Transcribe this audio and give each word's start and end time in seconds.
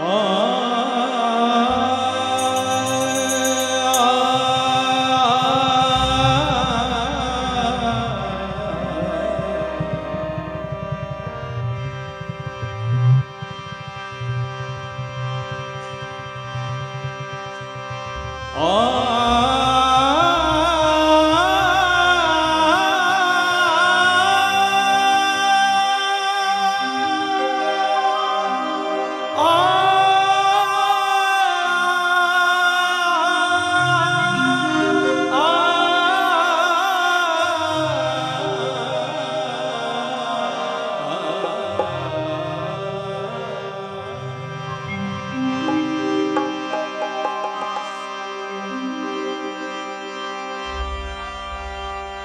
Oh. 0.00 0.48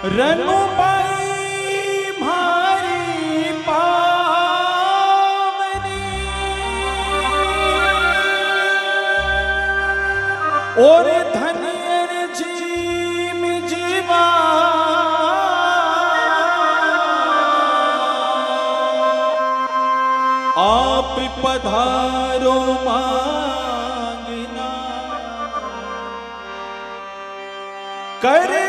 रनुबाई 0.06 1.76
मारी 2.22 3.04
और 10.86 11.08
धनियर 11.36 12.12
gym 12.36 13.42
जीवा। 13.68 14.24
आप 20.64 21.16
पधारो 21.44 22.60
मांगना। 22.88 24.70
करे 28.26 28.63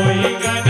कोई 0.00 0.34
गन 0.42 0.69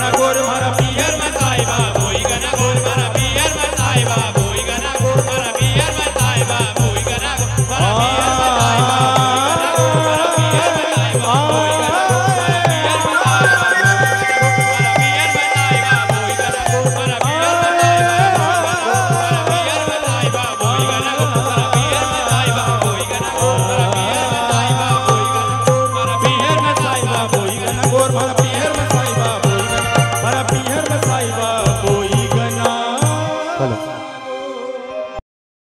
agora 0.00 0.38
é 0.38 0.42
maravilha. 0.42 0.97